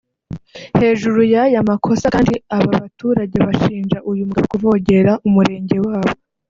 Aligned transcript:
Hejuru 0.79 1.19
y’aya 1.33 1.61
makosa 1.69 2.05
kandi 2.15 2.33
aba 2.57 2.65
baturage 2.83 3.37
bashinja 3.47 3.97
uyu 4.11 4.27
mugabo 4.27 4.45
kuvogera 4.53 5.11
umurenge 5.27 5.77
wabo 5.87 6.13